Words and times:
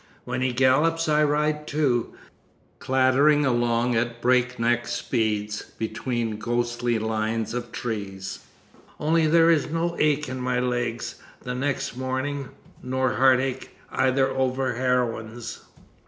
When 0.25 0.41
he 0.41 0.51
gallops 0.51 1.07
I 1.07 1.23
ride 1.23 1.67
too, 1.67 2.15
clattering 2.79 3.45
along 3.45 3.93
at 3.93 4.19
breakneck 4.19 4.87
speed 4.87 5.53
between 5.77 6.39
ghostly 6.39 6.97
lines 6.97 7.53
of 7.53 7.71
trees. 7.71 8.39
Only 8.99 9.27
there 9.27 9.51
is 9.51 9.69
no 9.69 9.95
ache 9.99 10.27
in 10.27 10.41
my 10.41 10.59
legs 10.59 11.21
the 11.43 11.53
next 11.53 11.95
morning. 11.95 12.49
Nor 12.81 13.13
heartache 13.13 13.77
either 13.91 14.27
over 14.27 14.73
heroines. 14.73 15.65